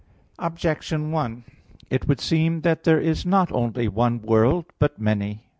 Objection 0.39 1.11
1: 1.11 1.43
It 1.91 2.07
would 2.07 2.19
seem 2.19 2.61
that 2.61 2.85
there 2.85 2.99
is 2.99 3.23
not 3.23 3.51
only 3.51 3.87
one 3.87 4.19
world, 4.19 4.65
but 4.79 4.97
many. 4.99 5.43